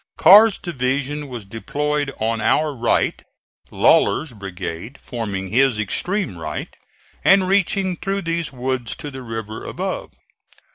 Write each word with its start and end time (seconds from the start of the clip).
Carr's 0.17 0.57
division 0.57 1.27
was 1.27 1.45
deployed 1.45 2.11
on 2.19 2.41
our 2.41 2.73
right, 2.75 3.23
Lawler's 3.69 4.31
brigade 4.33 4.97
forming 4.99 5.49
his 5.49 5.77
extreme 5.79 6.39
right 6.39 6.75
and 7.23 7.47
reaching 7.47 7.95
through 7.95 8.23
these 8.23 8.51
woods 8.51 8.95
to 8.95 9.11
the 9.11 9.21
river 9.21 9.63
above. 9.63 10.09